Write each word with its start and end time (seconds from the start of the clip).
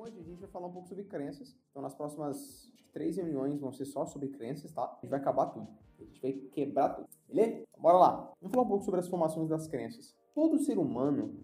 hoje 0.00 0.18
a 0.18 0.22
gente 0.22 0.40
vai 0.40 0.48
falar 0.48 0.66
um 0.66 0.72
pouco 0.72 0.88
sobre 0.88 1.04
crenças. 1.04 1.54
Então, 1.70 1.82
nas 1.82 1.94
próximas 1.94 2.72
três 2.92 3.16
reuniões 3.16 3.60
vão 3.60 3.72
ser 3.72 3.84
só 3.84 4.06
sobre 4.06 4.28
crenças, 4.28 4.72
tá? 4.72 4.84
A 4.84 4.94
gente 4.94 5.10
vai 5.10 5.20
acabar 5.20 5.46
tudo. 5.46 5.68
A 5.98 6.02
gente 6.02 6.22
vai 6.22 6.32
quebrar 6.32 6.88
tudo, 6.90 7.08
beleza? 7.28 7.64
Então, 7.68 7.82
bora 7.82 7.98
lá. 7.98 8.32
Vamos 8.40 8.54
falar 8.54 8.66
um 8.66 8.68
pouco 8.68 8.84
sobre 8.84 9.00
as 9.00 9.08
formações 9.08 9.48
das 9.48 9.66
crenças. 9.66 10.16
Todo 10.34 10.58
ser 10.58 10.78
humano, 10.78 11.34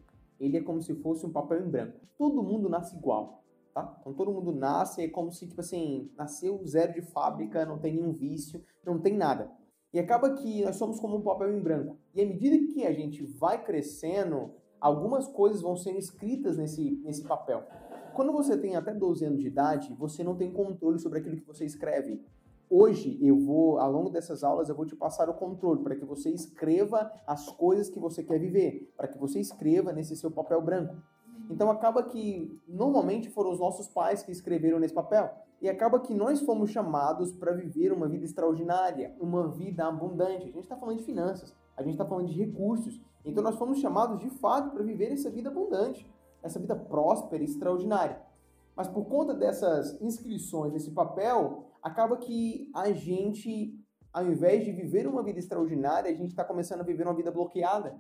ele 0.41 0.57
é 0.57 0.63
como 0.63 0.81
se 0.81 0.95
fosse 0.95 1.27
um 1.27 1.33
papel 1.33 1.67
em 1.67 1.71
branco. 1.71 2.01
Todo 2.17 2.43
mundo 2.43 2.69
nasce 2.69 2.97
igual, 2.97 3.45
tá? 3.75 3.95
Então, 4.01 4.15
todo 4.15 4.33
mundo 4.33 4.53
nasce, 4.53 5.03
é 5.03 5.09
como 5.09 5.31
se, 5.31 5.47
tipo 5.47 5.61
assim, 5.61 6.11
nasceu 6.17 6.65
zero 6.67 6.95
de 6.95 7.03
fábrica, 7.03 7.67
não 7.67 7.79
tem 7.79 7.95
nenhum 7.95 8.13
vício, 8.13 8.65
não 8.85 8.99
tem 8.99 9.15
nada. 9.15 9.51
E 9.93 9.99
acaba 9.99 10.35
que 10.35 10.65
nós 10.65 10.77
somos 10.77 10.99
como 10.99 11.17
um 11.17 11.23
papel 11.23 11.55
em 11.55 11.61
branco. 11.61 11.99
E 12.15 12.23
à 12.23 12.27
medida 12.27 12.73
que 12.73 12.87
a 12.87 12.93
gente 12.93 13.23
vai 13.23 13.63
crescendo, 13.63 14.51
algumas 14.81 15.29
coisas 15.29 15.61
vão 15.61 15.77
sendo 15.77 15.99
escritas 15.99 16.57
nesse, 16.57 16.97
nesse 17.03 17.23
papel. 17.23 17.63
Quando 18.17 18.33
você 18.33 18.57
tem 18.57 18.75
até 18.75 18.95
12 18.95 19.27
anos 19.27 19.41
de 19.41 19.49
idade, 19.49 19.93
você 19.93 20.25
não 20.25 20.35
tem 20.35 20.51
controle 20.51 20.99
sobre 20.99 21.19
aquilo 21.19 21.37
que 21.37 21.47
você 21.47 21.67
escreve. 21.67 22.25
Hoje 22.71 23.19
eu 23.21 23.39
vou, 23.39 23.79
ao 23.79 23.93
longo 23.93 24.09
dessas 24.09 24.43
aulas, 24.43 24.71
eu 24.71 24.75
vou 24.75 24.87
te 24.87 24.97
passar 24.97 25.29
o 25.29 25.35
controle 25.35 25.83
para 25.83 25.95
que 25.95 26.05
você 26.07 26.31
escreva 26.31 27.13
as 27.27 27.51
coisas 27.51 27.91
que 27.91 28.01
você 28.01 28.23
quer 28.23 28.41
viver, 28.41 28.91
para 28.97 29.07
que 29.07 29.19
você 29.19 29.39
escreva 29.39 29.93
nesse 29.93 30.17
seu 30.17 30.31
papel 30.31 30.63
branco. 30.63 30.97
Então 31.51 31.71
acaba 31.71 32.03
que 32.05 32.59
normalmente 32.67 33.29
foram 33.29 33.53
os 33.53 33.61
nossos 33.61 33.87
pais 33.87 34.23
que 34.23 34.33
escreveram 34.33 34.81
nesse 34.81 34.95
papel. 34.95 35.31
E 35.61 35.69
acaba 35.69 36.01
que 36.01 36.15
nós 36.15 36.41
fomos 36.41 36.71
chamados 36.71 37.33
para 37.33 37.53
viver 37.53 37.93
uma 37.93 38.09
vida 38.09 38.25
extraordinária, 38.25 39.15
uma 39.21 39.47
vida 39.49 39.87
abundante. 39.87 40.45
A 40.45 40.53
gente 40.53 40.61
está 40.61 40.77
falando 40.77 40.97
de 40.97 41.05
finanças, 41.05 41.55
a 41.77 41.83
gente 41.83 41.93
está 41.93 42.07
falando 42.07 42.29
de 42.29 42.39
recursos. 42.39 42.99
Então 43.27 43.45
nós 43.45 43.57
fomos 43.57 43.79
chamados 43.79 44.19
de 44.21 44.31
fato 44.31 44.71
para 44.71 44.83
viver 44.83 45.13
essa 45.13 45.29
vida 45.29 45.51
abundante, 45.51 46.11
essa 46.43 46.59
vida 46.59 46.77
próspera 46.77 47.43
e 47.43 47.47
extraordinária. 47.47 48.21
Mas 48.77 48.89
por 48.89 49.07
conta 49.07 49.35
dessas 49.35 50.01
inscrições 50.01 50.73
nesse 50.73 50.91
papel, 50.91 51.73
acaba 51.83 52.17
que 52.17 52.71
a 52.75 52.93
gente, 52.93 53.75
ao 54.13 54.27
invés 54.27 54.65
de 54.65 54.73
viver 54.73 55.07
uma 55.07 55.23
vida 55.23 55.39
extraordinária, 55.39 56.11
a 56.11 56.15
gente 56.15 56.31
está 56.31 56.45
começando 56.45 56.81
a 56.81 56.85
viver 56.85 57.05
uma 57.05 57.15
vida 57.15 57.31
bloqueada. 57.31 57.99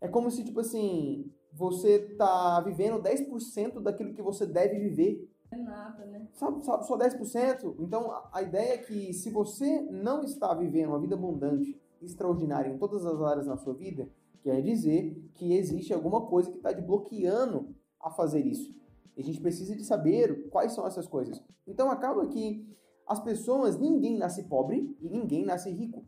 É 0.00 0.08
como 0.08 0.30
se, 0.30 0.44
tipo 0.44 0.60
assim, 0.60 1.30
você 1.52 1.96
está 2.12 2.60
vivendo 2.60 3.02
10% 3.02 3.80
daquilo 3.80 4.14
que 4.14 4.22
você 4.22 4.46
deve 4.46 4.78
viver. 4.78 5.30
É 5.50 5.56
nada, 5.56 6.04
né? 6.06 6.28
Sabe, 6.32 6.64
sabe, 6.64 6.86
só 6.86 6.96
10%? 6.96 7.76
Então, 7.78 8.10
a 8.32 8.42
ideia 8.42 8.74
é 8.74 8.78
que 8.78 9.12
se 9.12 9.30
você 9.30 9.82
não 9.90 10.22
está 10.22 10.54
vivendo 10.54 10.90
uma 10.90 11.00
vida 11.00 11.14
abundante, 11.14 11.78
extraordinária 12.00 12.70
em 12.70 12.78
todas 12.78 13.04
as 13.04 13.20
áreas 13.20 13.46
na 13.46 13.56
sua 13.56 13.74
vida, 13.74 14.08
quer 14.42 14.62
dizer 14.62 15.30
que 15.34 15.54
existe 15.54 15.92
alguma 15.92 16.26
coisa 16.26 16.50
que 16.50 16.56
está 16.56 16.74
te 16.74 16.80
bloqueando 16.80 17.74
a 18.00 18.10
fazer 18.10 18.44
isso. 18.44 18.74
E 19.16 19.20
a 19.20 19.24
gente 19.24 19.40
precisa 19.40 19.74
de 19.74 19.84
saber 19.84 20.48
quais 20.50 20.72
são 20.72 20.86
essas 20.86 21.06
coisas. 21.06 21.42
Então, 21.66 21.90
acaba 21.90 22.26
que 22.26 22.66
as 23.06 23.20
pessoas, 23.20 23.78
ninguém 23.78 24.16
nasce 24.18 24.44
pobre 24.44 24.94
e 25.00 25.08
ninguém 25.08 25.44
nasce 25.44 25.70
rico. 25.70 26.04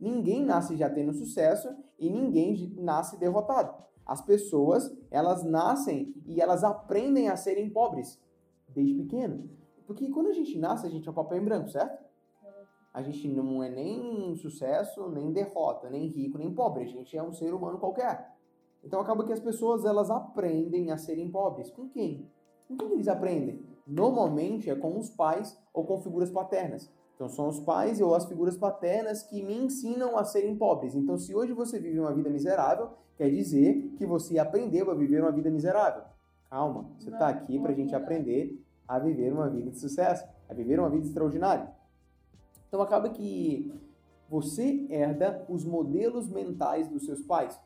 Ninguém 0.00 0.44
nasce 0.44 0.76
já 0.76 0.88
tendo 0.88 1.12
sucesso 1.12 1.68
e 1.98 2.08
ninguém 2.08 2.74
nasce 2.76 3.18
derrotado. 3.18 3.74
As 4.06 4.22
pessoas, 4.22 4.90
elas 5.10 5.44
nascem 5.44 6.14
e 6.24 6.40
elas 6.40 6.64
aprendem 6.64 7.28
a 7.28 7.36
serem 7.36 7.68
pobres 7.68 8.18
desde 8.68 8.94
pequeno. 8.94 9.50
Porque 9.86 10.08
quando 10.08 10.28
a 10.28 10.32
gente 10.32 10.58
nasce, 10.58 10.86
a 10.86 10.90
gente 10.90 11.06
é 11.06 11.10
um 11.10 11.14
papel 11.14 11.38
em 11.38 11.44
branco, 11.44 11.68
certo? 11.68 12.02
A 12.98 13.02
gente 13.02 13.28
não 13.28 13.62
é 13.62 13.70
nem 13.70 14.34
sucesso, 14.34 15.08
nem 15.08 15.30
derrota, 15.30 15.88
nem 15.88 16.08
rico, 16.08 16.36
nem 16.36 16.52
pobre. 16.52 16.82
A 16.82 16.86
gente 16.88 17.16
é 17.16 17.22
um 17.22 17.32
ser 17.32 17.54
humano 17.54 17.78
qualquer. 17.78 18.34
Então 18.82 19.00
acaba 19.00 19.22
que 19.22 19.32
as 19.32 19.38
pessoas 19.38 19.84
elas 19.84 20.10
aprendem 20.10 20.90
a 20.90 20.98
serem 20.98 21.30
pobres. 21.30 21.70
Com 21.70 21.88
quem? 21.88 22.28
Com 22.66 22.76
quem 22.76 22.94
eles 22.94 23.06
aprendem? 23.06 23.64
Normalmente 23.86 24.68
é 24.68 24.74
com 24.74 24.98
os 24.98 25.10
pais 25.10 25.56
ou 25.72 25.84
com 25.84 26.00
figuras 26.00 26.28
paternas. 26.28 26.92
Então 27.14 27.28
são 27.28 27.46
os 27.46 27.60
pais 27.60 28.00
ou 28.00 28.16
as 28.16 28.26
figuras 28.26 28.56
paternas 28.56 29.22
que 29.22 29.44
me 29.44 29.54
ensinam 29.54 30.18
a 30.18 30.24
serem 30.24 30.56
pobres. 30.56 30.96
Então 30.96 31.16
se 31.16 31.32
hoje 31.32 31.52
você 31.52 31.78
vive 31.78 32.00
uma 32.00 32.12
vida 32.12 32.28
miserável, 32.28 32.90
quer 33.16 33.30
dizer 33.30 33.92
que 33.96 34.04
você 34.04 34.40
aprendeu 34.40 34.90
a 34.90 34.94
viver 34.94 35.22
uma 35.22 35.30
vida 35.30 35.52
miserável. 35.52 36.02
Calma, 36.50 36.90
você 36.98 37.10
está 37.10 37.28
aqui 37.28 37.60
para 37.60 37.70
a 37.70 37.76
gente 37.76 37.94
aprender 37.94 38.60
a 38.88 38.98
viver 38.98 39.32
uma 39.32 39.48
vida 39.48 39.70
de 39.70 39.78
sucesso, 39.78 40.26
a 40.48 40.52
viver 40.52 40.80
uma 40.80 40.90
vida 40.90 41.06
extraordinária. 41.06 41.77
Então 42.68 42.80
acaba 42.80 43.08
que 43.08 43.72
você 44.28 44.86
herda 44.90 45.44
os 45.48 45.64
modelos 45.64 46.28
mentais 46.28 46.88
dos 46.88 47.06
seus 47.06 47.22
pais. 47.22 47.58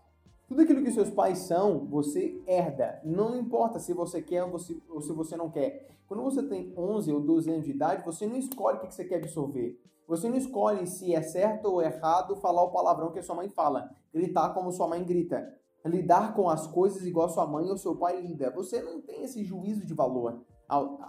Tudo 0.47 0.63
aquilo 0.63 0.83
que 0.83 0.91
seus 0.93 1.11
pais 1.11 1.39
são, 1.39 1.87
você 1.87 2.41
herda. 2.47 3.01
Não 3.05 3.37
importa 3.37 3.79
se 3.79 3.93
você 3.93 4.23
quer 4.23 4.45
ou, 4.45 4.59
se 4.59 5.13
você 5.13 5.37
não 5.37 5.51
quer. 5.51 5.89
Quando 6.07 6.23
você 6.23 6.43
tem 6.43 6.73
11 6.77 7.13
ou 7.13 7.21
12 7.21 7.51
anos 7.51 7.65
de 7.65 7.71
idade, 7.71 8.05
você 8.05 8.27
não 8.27 8.37
escolhe 8.37 8.77
o 8.77 8.81
que 8.81 8.95
você 8.95 9.05
quer 9.05 9.17
absorver. 9.17 9.81
Você 10.07 10.29
não 10.29 10.37
escolhe 10.37 10.87
se 10.87 11.15
é 11.15 11.23
certo 11.23 11.67
ou 11.67 11.81
errado 11.81 12.37
falar 12.37 12.63
o 12.63 12.71
palavrão 12.71 13.13
que 13.13 13.19
a 13.19 13.23
sua 13.23 13.37
mãe 13.37 13.49
fala, 13.49 13.91
gritar 14.13 14.51
como 14.51 14.71
sua 14.73 14.87
mãe 14.87 15.03
grita, 15.03 15.57
lidar 15.85 16.35
com 16.35 16.51
as 16.51 16.67
coisas 16.67 17.07
igual 17.07 17.29
sua 17.29 17.47
mãe 17.47 17.71
ou 17.71 17.79
seu 17.79 17.97
pai 17.97 18.21
lida. 18.21 18.51
Você 18.51 18.83
não 18.83 19.01
tem 19.01 19.23
esse 19.23 19.43
juízo 19.43 19.87
de 19.87 19.95
valor 19.95 20.45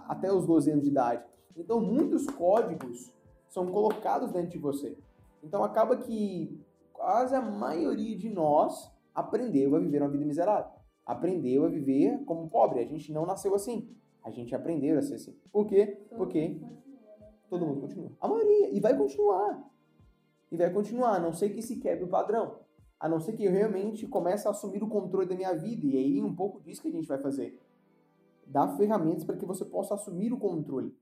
até 0.08 0.32
os 0.32 0.46
12 0.46 0.70
anos 0.70 0.84
de 0.84 0.90
idade. 0.90 1.22
Então, 1.56 1.80
muitos 1.80 2.26
códigos 2.26 3.12
são 3.54 3.68
colocados 3.68 4.32
dentro 4.32 4.50
de 4.50 4.58
você. 4.58 4.98
Então, 5.40 5.62
acaba 5.62 5.96
que 5.96 6.60
quase 6.92 7.36
a 7.36 7.40
maioria 7.40 8.16
de 8.16 8.28
nós 8.28 8.90
aprendeu 9.14 9.76
a 9.76 9.78
viver 9.78 10.02
uma 10.02 10.10
vida 10.10 10.24
miserável. 10.24 10.72
Aprendeu 11.06 11.64
a 11.64 11.68
viver 11.68 12.24
como 12.24 12.50
pobre. 12.50 12.80
A 12.80 12.84
gente 12.84 13.12
não 13.12 13.24
nasceu 13.24 13.54
assim. 13.54 13.88
A 14.24 14.30
gente 14.30 14.54
aprendeu 14.56 14.98
a 14.98 15.02
ser 15.02 15.14
assim. 15.14 15.38
Por 15.52 15.66
quê? 15.66 16.04
Porque 16.16 16.60
todo 17.48 17.64
mundo 17.64 17.82
continua. 17.82 18.10
A 18.20 18.26
maioria. 18.26 18.74
E 18.74 18.80
vai 18.80 18.96
continuar. 18.98 19.70
E 20.50 20.56
vai 20.56 20.72
continuar, 20.72 21.16
a 21.16 21.20
não 21.20 21.32
ser 21.32 21.50
que 21.50 21.62
se 21.62 21.76
quebre 21.76 22.04
o 22.04 22.08
padrão. 22.08 22.58
A 22.98 23.08
não 23.08 23.20
ser 23.20 23.34
que 23.34 23.44
eu 23.44 23.52
realmente 23.52 24.06
comece 24.08 24.48
a 24.48 24.50
assumir 24.50 24.82
o 24.82 24.88
controle 24.88 25.28
da 25.28 25.36
minha 25.36 25.54
vida. 25.54 25.86
E 25.86 25.96
aí, 25.96 26.22
um 26.22 26.34
pouco 26.34 26.60
disso 26.60 26.82
que 26.82 26.88
a 26.88 26.92
gente 26.92 27.06
vai 27.06 27.18
fazer 27.18 27.60
dar 28.46 28.76
ferramentas 28.76 29.24
para 29.24 29.36
que 29.36 29.46
você 29.46 29.64
possa 29.64 29.94
assumir 29.94 30.32
o 30.32 30.38
controle. 30.38 30.92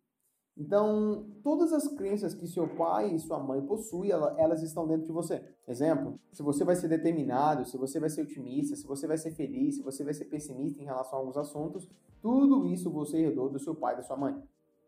Então, 0.56 1.26
todas 1.42 1.72
as 1.72 1.88
crenças 1.88 2.34
que 2.34 2.46
seu 2.46 2.68
pai 2.76 3.14
e 3.14 3.18
sua 3.18 3.38
mãe 3.38 3.60
possuem, 3.62 4.10
elas 4.10 4.62
estão 4.62 4.86
dentro 4.86 5.06
de 5.06 5.12
você. 5.12 5.42
Exemplo, 5.66 6.20
se 6.30 6.42
você 6.42 6.62
vai 6.62 6.76
ser 6.76 6.88
determinado, 6.88 7.64
se 7.64 7.78
você 7.78 7.98
vai 7.98 8.10
ser 8.10 8.22
otimista, 8.22 8.76
se 8.76 8.86
você 8.86 9.06
vai 9.06 9.16
ser 9.16 9.30
feliz, 9.30 9.76
se 9.76 9.82
você 9.82 10.04
vai 10.04 10.12
ser 10.12 10.26
pessimista 10.26 10.82
em 10.82 10.84
relação 10.84 11.18
a 11.18 11.22
alguns 11.22 11.38
assuntos, 11.38 11.88
tudo 12.20 12.66
isso 12.66 12.90
você 12.90 13.18
herdou 13.18 13.48
do 13.48 13.58
seu 13.58 13.74
pai 13.74 13.94
e 13.94 13.96
da 13.96 14.02
sua 14.02 14.16
mãe. 14.16 14.40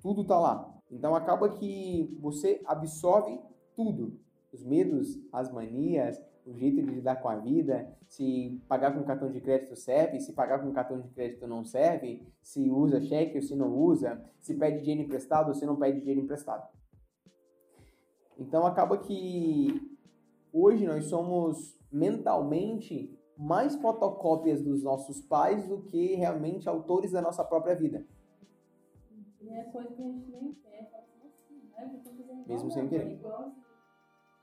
Tudo 0.03 0.21
está 0.21 0.39
lá. 0.39 0.71
Então, 0.91 1.15
acaba 1.15 1.49
que 1.49 2.15
você 2.21 2.61
absorve 2.67 3.41
tudo. 3.75 4.21
Os 4.53 4.63
medos, 4.63 5.19
as 5.33 5.51
manias, 5.51 6.21
o 6.47 6.53
jeito 6.55 6.83
de 6.83 6.91
lidar 6.91 7.17
com 7.17 7.29
a 7.29 7.37
vida, 7.37 7.97
se 8.07 8.61
pagar 8.69 8.95
com 8.95 9.03
cartão 9.03 9.31
de 9.31 9.41
crédito 9.41 9.75
serve, 9.77 10.21
se 10.21 10.33
pagar 10.33 10.61
com 10.61 10.73
cartão 10.73 11.01
de 11.01 11.09
crédito 11.09 11.47
não 11.47 11.65
serve, 11.65 12.27
se 12.43 12.71
usa 12.71 13.01
cheque 13.01 13.37
ou 13.37 13.43
se 13.43 13.57
não 13.57 13.75
usa, 13.75 14.23
se 14.39 14.55
pede 14.55 14.81
dinheiro 14.81 15.03
emprestado 15.03 15.49
ou 15.49 15.55
se 15.55 15.65
não 15.65 15.77
pede 15.77 16.01
dinheiro 16.01 16.21
emprestado. 16.21 16.69
Então 18.39 18.67
acaba 18.67 18.99
que 18.99 19.97
hoje 20.53 20.87
nós 20.87 21.07
somos 21.07 21.79
mentalmente 21.91 23.17
mais 23.39 23.75
fotocópias 23.77 24.63
dos 24.63 24.83
nossos 24.83 25.21
pais 25.21 25.67
do 25.67 25.83
que 25.83 26.15
realmente 26.15 26.69
autores 26.69 27.13
da 27.13 27.23
nossa 27.23 27.45
própria 27.45 27.75
vida. 27.75 28.07
E 29.41 29.49
é 29.49 29.65
coisa 29.65 29.93
que 29.93 30.03
a 30.03 30.07
gente 30.07 30.31
nem 30.31 30.53
quer, 30.55 30.91
né? 31.77 32.45
Mesmo 32.47 32.71
sem 32.71 32.89
querer. 32.89 33.21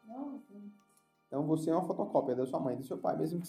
Nossa. 0.05 0.90
Então 1.31 1.47
você 1.47 1.69
é 1.69 1.73
uma 1.73 1.87
fotocópia 1.87 2.35
da 2.35 2.45
sua 2.45 2.59
mãe, 2.59 2.75
do 2.75 2.83
seu 2.83 2.97
pai, 2.97 3.15
mesmo 3.17 3.39
que 3.39 3.47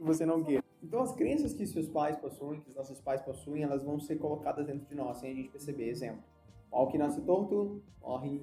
você, 0.00 0.24
não 0.24 0.42
queira. 0.42 0.64
Então 0.82 1.02
as 1.02 1.14
crenças 1.14 1.52
que 1.52 1.66
seus 1.66 1.86
pais 1.86 2.16
possuem, 2.16 2.62
que 2.62 2.70
os 2.70 2.74
nossos 2.74 2.98
pais 2.98 3.20
possuem, 3.20 3.62
elas 3.62 3.82
vão 3.82 4.00
ser 4.00 4.16
colocadas 4.16 4.66
dentro 4.66 4.86
de 4.86 4.94
nós, 4.94 5.18
sem 5.18 5.30
a 5.30 5.34
gente 5.34 5.50
perceber. 5.50 5.90
Exemplo, 5.90 6.22
pau 6.70 6.88
que 6.88 6.96
nasce 6.96 7.20
torto, 7.20 7.82
morre. 8.00 8.40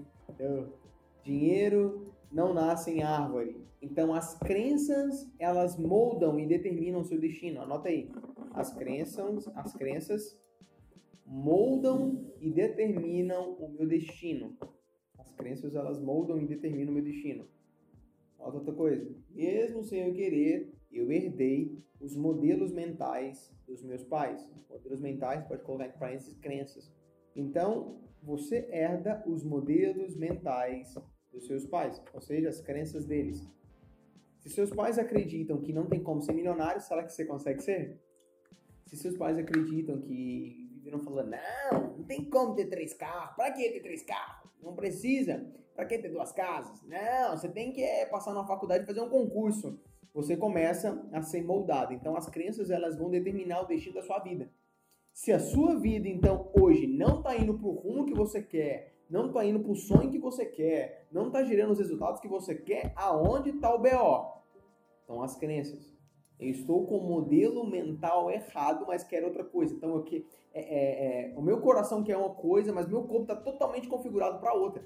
Dinheiro 1.24 2.14
não 2.32 2.54
nasce 2.54 2.92
em 2.92 3.02
árvore. 3.02 3.66
Então 3.82 4.14
as 4.14 4.38
crenças, 4.38 5.28
elas 5.40 5.76
moldam 5.76 6.40
e 6.40 6.46
determinam 6.46 7.04
seu 7.04 7.20
destino. 7.20 7.62
Anota 7.62 7.90
aí. 7.90 8.12
As 8.54 8.72
crenças, 8.72 9.48
as 9.56 9.74
crenças 9.74 10.40
moldam 11.26 12.32
e 12.40 12.52
determinam 12.52 13.54
o 13.54 13.70
meu 13.70 13.88
destino. 13.88 14.56
As 15.18 15.32
crenças, 15.32 15.74
elas 15.74 16.00
moldam 16.00 16.40
e 16.40 16.46
determinam 16.46 16.92
o 16.92 16.94
meu 16.94 17.04
destino. 17.04 17.55
Olha 18.46 18.60
outra 18.60 18.74
coisa. 18.74 19.12
Mesmo 19.32 19.84
sem 19.84 20.08
eu 20.08 20.14
querer, 20.14 20.72
eu 20.92 21.12
herdei 21.12 21.84
os 22.00 22.16
modelos 22.16 22.72
mentais 22.72 23.52
dos 23.66 23.84
meus 23.84 24.04
pais. 24.04 24.48
Modelos 24.70 25.02
mentais, 25.02 25.44
pode 25.48 25.64
colocar 25.64 25.88
em 25.88 25.98
parênteses, 25.98 26.38
crenças. 26.38 26.94
Então, 27.36 28.00
você 28.22 28.68
herda 28.70 29.24
os 29.26 29.44
modelos 29.44 30.16
mentais 30.16 30.94
dos 31.32 31.48
seus 31.48 31.66
pais, 31.66 32.00
ou 32.14 32.22
seja, 32.22 32.50
as 32.50 32.62
crenças 32.62 33.04
deles. 33.06 33.44
Se 34.38 34.50
seus 34.50 34.70
pais 34.70 35.00
acreditam 35.00 35.60
que 35.60 35.74
não 35.74 35.88
tem 35.88 36.04
como 36.04 36.22
ser 36.22 36.34
milionário, 36.34 36.80
será 36.82 37.04
que 37.04 37.12
você 37.12 37.26
consegue 37.26 37.64
ser? 37.64 38.00
Se 38.86 38.96
seus 38.96 39.18
pais 39.18 39.40
acreditam 39.40 40.00
que 40.00 40.80
viram 40.84 41.00
falando, 41.00 41.32
não, 41.32 41.98
não 41.98 42.04
tem 42.04 42.30
como 42.30 42.54
ter 42.54 42.68
três 42.68 42.94
carros. 42.94 43.36
Pra 43.36 43.52
que 43.52 43.72
ter 43.72 43.82
três 43.82 44.04
carros? 44.04 44.52
Não 44.62 44.76
precisa. 44.76 45.52
Pra 45.76 45.86
que 45.86 45.98
ter 45.98 46.10
duas 46.10 46.32
casas? 46.32 46.82
Não, 46.84 47.36
você 47.36 47.50
tem 47.50 47.74
que 47.74 47.84
é, 47.84 48.06
passar 48.06 48.34
na 48.34 48.46
faculdade 48.46 48.84
e 48.84 48.88
fazer 48.88 49.02
um 49.02 49.10
concurso. 49.10 49.78
Você 50.14 50.38
começa 50.38 51.06
a 51.12 51.22
ser 51.22 51.44
moldado. 51.44 51.94
Então 51.94 52.16
as 52.16 52.30
crenças 52.30 52.70
elas 52.72 52.98
vão 52.98 53.10
determinar 53.10 53.62
o 53.62 53.68
destino 53.68 53.96
da 53.96 54.02
sua 54.02 54.20
vida. 54.20 54.50
Se 55.14 55.32
a 55.32 55.40
sua 55.40 55.80
vida, 55.80 56.10
então, 56.10 56.52
hoje 56.60 56.88
não 56.88 57.20
está 57.20 57.38
indo 57.38 57.58
para 57.58 57.68
o 57.68 57.72
rumo 57.72 58.06
que 58.06 58.14
você 58.14 58.42
quer, 58.42 58.96
não 59.10 59.28
está 59.28 59.46
indo 59.46 59.62
para 59.62 59.72
o 59.72 59.76
sonho 59.76 60.12
que 60.12 60.20
você 60.20 60.46
quer, 60.46 61.08
não 61.10 61.28
está 61.28 61.42
gerando 61.42 61.72
os 61.72 61.80
resultados 61.80 62.20
que 62.20 62.28
você 62.28 62.54
quer, 62.54 62.92
aonde 62.98 63.52
está 63.52 63.74
o 63.74 63.80
BO? 63.80 64.44
Então, 65.04 65.24
as 65.24 65.38
crenças. 65.38 65.96
Eu 66.38 66.50
estou 66.50 66.86
com 66.86 66.98
o 66.98 67.08
modelo 67.08 67.66
mental 67.66 68.30
errado, 68.30 68.86
mas 68.86 69.06
quero 69.06 69.28
outra 69.28 69.46
coisa. 69.46 69.74
Então, 69.74 70.04
é, 70.54 70.60
é, 70.60 71.32
é, 71.32 71.34
o 71.38 71.42
meu 71.42 71.62
coração 71.62 72.04
quer 72.04 72.18
uma 72.18 72.36
coisa, 72.36 72.74
mas 72.74 72.86
meu 72.86 73.04
corpo 73.04 73.22
está 73.22 73.38
totalmente 73.38 73.88
configurado 73.88 74.40
para 74.40 74.54
outra. 74.54 74.84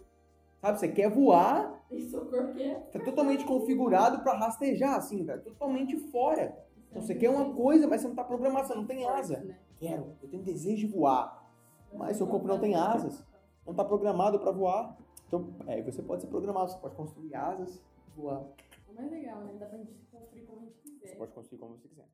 Sabe, 0.61 0.79
você 0.79 0.87
quer 0.89 1.09
voar, 1.09 1.85
Isso 1.89 2.17
o 2.17 2.25
corpo 2.25 2.53
quer. 2.53 2.83
está 2.87 2.99
totalmente 2.99 3.45
configurado 3.45 4.21
para 4.21 4.37
rastejar, 4.37 4.95
assim, 4.95 5.25
tá 5.25 5.37
totalmente 5.37 5.97
fora. 6.11 6.57
Então, 6.89 7.01
você 7.01 7.15
quer 7.15 7.29
uma 7.29 7.53
coisa, 7.53 7.87
mas 7.87 8.01
você 8.01 8.07
não 8.07 8.13
está 8.13 8.23
programado, 8.23 8.67
você 8.67 8.75
não 8.75 8.85
tem 8.85 9.07
asa. 9.07 9.39
Né? 9.39 9.57
Quero, 9.79 10.17
eu 10.21 10.27
tenho 10.29 10.43
desejo 10.43 10.85
de 10.87 10.91
voar, 10.91 11.49
mas 11.93 12.17
seu 12.17 12.27
corpo 12.27 12.47
não 12.47 12.59
tem 12.59 12.75
asas, 12.75 13.23
não 13.65 13.71
está 13.71 13.85
programado 13.85 14.39
para 14.39 14.51
voar. 14.51 14.97
Então, 15.27 15.53
é, 15.67 15.81
você 15.81 16.01
pode 16.01 16.23
ser 16.23 16.27
programado, 16.27 16.71
você 16.71 16.77
pode 16.79 16.95
construir 16.95 17.33
asas, 17.35 17.81
voar. 18.15 18.43
O 18.89 18.93
mais 18.95 19.09
legal, 19.11 19.41
né? 19.41 19.53
Dá 19.59 19.67
pra 19.67 19.77
gente 19.77 19.93
construir 20.11 20.41
como 20.41 20.61
a 20.61 20.63
gente 20.65 20.75
Você 20.83 20.89
quiser. 20.99 21.15
pode 21.17 21.31
construir 21.31 21.59
como 21.59 21.77
você 21.77 21.87
quiser. 21.87 22.05